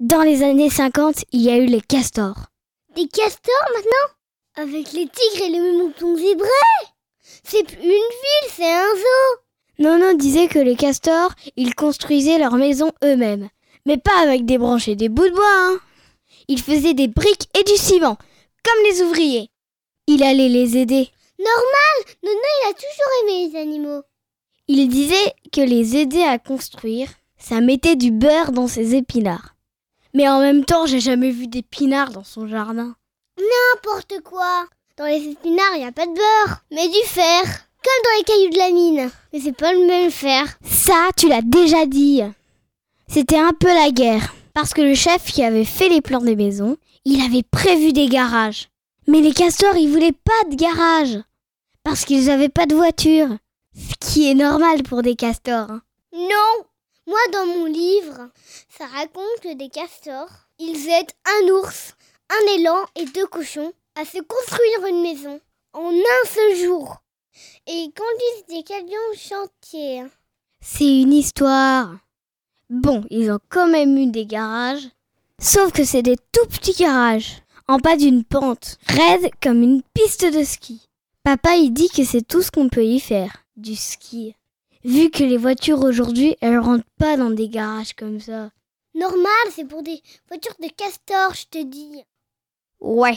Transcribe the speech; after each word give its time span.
Dans 0.00 0.22
les 0.22 0.44
années 0.44 0.70
50, 0.70 1.24
il 1.32 1.40
y 1.40 1.50
a 1.50 1.56
eu 1.56 1.66
les 1.66 1.80
castors. 1.80 2.52
Des 2.94 3.08
castors 3.08 3.68
maintenant? 3.74 4.62
Avec 4.70 4.92
les 4.92 5.08
tigres 5.08 5.44
et 5.44 5.48
les 5.50 5.72
moutons 5.72 6.16
zébrés? 6.16 6.48
C'est 7.42 7.64
plus 7.64 7.82
une 7.82 7.88
ville, 7.88 8.50
c'est 8.52 8.72
un 8.72 8.94
zoo 8.94 9.80
Nono 9.80 10.14
disait 10.14 10.46
que 10.46 10.60
les 10.60 10.76
castors, 10.76 11.32
ils 11.56 11.74
construisaient 11.74 12.38
leurs 12.38 12.54
maisons 12.54 12.92
eux-mêmes. 13.02 13.48
Mais 13.86 13.96
pas 13.96 14.16
avec 14.20 14.46
des 14.46 14.56
branches 14.56 14.86
et 14.86 14.94
des 14.94 15.08
bouts 15.08 15.28
de 15.28 15.34
bois, 15.34 15.44
hein. 15.44 15.80
Ils 16.46 16.62
faisaient 16.62 16.94
des 16.94 17.08
briques 17.08 17.48
et 17.58 17.64
du 17.64 17.76
ciment, 17.76 18.18
comme 18.62 18.84
les 18.84 19.02
ouvriers. 19.02 19.50
Il 20.06 20.22
allait 20.22 20.48
les 20.48 20.76
aider. 20.76 21.10
Normal 21.40 22.14
Nono, 22.22 22.38
il 22.38 22.70
a 22.70 22.72
toujours 22.72 23.12
aimé 23.24 23.48
les 23.48 23.60
animaux. 23.60 24.02
Il 24.68 24.88
disait 24.88 25.34
que 25.50 25.60
les 25.60 25.96
aider 25.96 26.22
à 26.22 26.38
construire, 26.38 27.08
ça 27.36 27.60
mettait 27.60 27.96
du 27.96 28.12
beurre 28.12 28.52
dans 28.52 28.68
ses 28.68 28.94
épinards. 28.94 29.56
Mais 30.14 30.28
en 30.28 30.40
même 30.40 30.64
temps, 30.64 30.86
j'ai 30.86 31.00
jamais 31.00 31.30
vu 31.30 31.46
d'épinards 31.46 32.10
dans 32.12 32.24
son 32.24 32.46
jardin. 32.48 32.94
N'importe 33.38 34.20
quoi 34.24 34.64
Dans 34.96 35.04
les 35.06 35.28
épinards, 35.30 35.74
il 35.74 35.80
n'y 35.80 35.86
a 35.86 35.92
pas 35.92 36.06
de 36.06 36.12
beurre, 36.14 36.58
mais 36.70 36.88
du 36.88 36.98
fer. 37.06 37.42
Comme 37.44 38.04
dans 38.04 38.18
les 38.18 38.24
cailloux 38.24 38.50
de 38.50 38.58
la 38.58 38.70
mine. 38.70 39.10
Mais 39.32 39.40
c'est 39.40 39.52
pas 39.56 39.72
le 39.72 39.86
même 39.86 40.10
fer. 40.10 40.44
Ça, 40.64 41.08
tu 41.16 41.28
l'as 41.28 41.42
déjà 41.42 41.86
dit. 41.86 42.22
C'était 43.08 43.38
un 43.38 43.52
peu 43.52 43.68
la 43.68 43.90
guerre. 43.90 44.34
Parce 44.54 44.74
que 44.74 44.82
le 44.82 44.94
chef 44.94 45.32
qui 45.32 45.44
avait 45.44 45.64
fait 45.64 45.88
les 45.88 46.00
plans 46.00 46.20
des 46.20 46.34
maisons, 46.34 46.76
il 47.04 47.24
avait 47.24 47.44
prévu 47.44 47.92
des 47.92 48.08
garages. 48.08 48.68
Mais 49.06 49.20
les 49.20 49.32
castors, 49.32 49.76
ils 49.76 49.88
voulaient 49.88 50.12
pas 50.12 50.50
de 50.50 50.56
garage. 50.56 51.18
Parce 51.84 52.04
qu'ils 52.04 52.26
n'avaient 52.26 52.48
pas 52.48 52.66
de 52.66 52.74
voiture. 52.74 53.28
Ce 53.76 53.94
qui 54.00 54.28
est 54.28 54.34
normal 54.34 54.82
pour 54.82 55.02
des 55.02 55.14
castors. 55.14 55.70
hein. 55.70 55.82
Non 56.12 56.64
Moi, 57.08 57.18
dans 57.32 57.46
mon 57.46 57.64
livre, 57.64 58.28
ça 58.68 58.84
raconte 58.86 59.56
des 59.56 59.70
castors, 59.70 60.28
ils 60.58 60.90
aident 60.90 61.10
un 61.24 61.48
ours, 61.54 61.94
un 62.28 62.52
élan 62.52 62.84
et 62.96 63.06
deux 63.06 63.26
cochons 63.26 63.72
à 63.94 64.04
se 64.04 64.18
construire 64.18 64.86
une 64.86 65.00
maison 65.00 65.40
en 65.72 65.88
un 65.88 66.28
seul 66.28 66.56
jour. 66.66 66.98
Et 67.66 67.72
ils 67.72 67.92
conduisent 67.94 68.54
des 68.54 68.62
camions 68.62 68.98
au 69.10 69.16
chantier. 69.16 70.04
C'est 70.60 71.00
une 71.00 71.14
histoire. 71.14 71.96
Bon, 72.68 73.02
ils 73.08 73.30
ont 73.30 73.40
quand 73.48 73.68
même 73.68 73.96
eu 73.96 74.08
des 74.08 74.26
garages. 74.26 74.90
Sauf 75.40 75.72
que 75.72 75.84
c'est 75.84 76.02
des 76.02 76.18
tout 76.32 76.46
petits 76.50 76.78
garages. 76.78 77.40
En 77.68 77.78
bas 77.78 77.96
d'une 77.96 78.22
pente, 78.22 78.76
raide 78.86 79.30
comme 79.42 79.62
une 79.62 79.82
piste 79.94 80.26
de 80.30 80.44
ski. 80.44 80.82
Papa, 81.24 81.56
il 81.56 81.72
dit 81.72 81.88
que 81.88 82.04
c'est 82.04 82.28
tout 82.28 82.42
ce 82.42 82.50
qu'on 82.50 82.68
peut 82.68 82.84
y 82.84 83.00
faire. 83.00 83.46
Du 83.56 83.76
ski. 83.76 84.34
Vu 84.88 85.10
que 85.10 85.22
les 85.22 85.36
voitures 85.36 85.82
aujourd'hui, 85.82 86.34
elles 86.40 86.58
rentrent 86.58 86.88
pas 86.98 87.18
dans 87.18 87.28
des 87.28 87.50
garages 87.50 87.92
comme 87.92 88.20
ça. 88.20 88.50
Normal, 88.94 89.28
c'est 89.50 89.66
pour 89.66 89.82
des 89.82 90.00
voitures 90.28 90.54
de 90.62 90.68
castors, 90.68 91.34
je 91.34 91.44
te 91.46 91.62
dis. 91.62 92.02
Ouais. 92.80 93.16